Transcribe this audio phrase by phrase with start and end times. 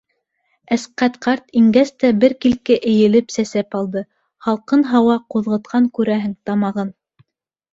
[0.75, 4.03] Әсҡәт ҡарт ингәс тә бер килке эйелеп сәсәп алды,
[4.47, 6.91] һалҡын һауа ҡуҙғытҡан күрәһең тамағын.